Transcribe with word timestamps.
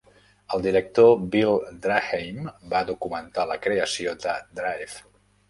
El 0.55 0.61
director 0.67 1.11
Bill 1.35 1.53
Draheim 1.83 2.49
va 2.73 2.81
documentar 2.89 3.45
la 3.53 3.59
creació 3.69 4.17
de 4.27 4.35
"Drive". 4.63 4.99